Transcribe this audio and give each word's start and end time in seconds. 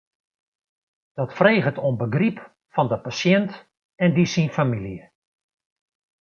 Dat 1.13 1.33
freget 1.37 1.77
om 1.87 1.95
begryp 2.03 2.37
fan 2.73 2.87
de 2.91 2.97
pasjint 3.05 3.51
en 4.03 4.11
dy 4.15 4.25
syn 4.33 4.49
famylje. 4.55 5.05